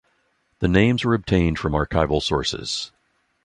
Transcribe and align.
The 0.61 0.67
names 0.67 1.05
were 1.05 1.13
obtained 1.13 1.59
from 1.59 1.73
archival 1.73 2.23
sources. 2.23 2.91